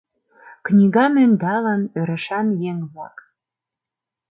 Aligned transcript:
Книгам 0.65 1.13
ӧндалын, 1.25 1.81
ӧрышан 1.99 2.47
еҥ-влак. 2.69 3.17